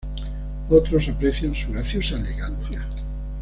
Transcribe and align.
Otros 0.71 1.07
aprecian 1.09 1.53
su 1.53 1.71
graciosa 1.73 2.15
elegancia. 2.15 2.87